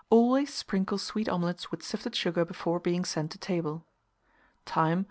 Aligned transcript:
Always 0.09 0.51
sprinkle 0.51 0.97
sweet 0.97 1.29
omelets 1.29 1.69
with 1.69 1.83
sifted 1.83 2.15
sugar 2.15 2.43
before 2.43 2.79
being 2.79 3.05
sent 3.05 3.29
to 3.33 3.37
table. 3.37 3.85
Time. 4.65 4.99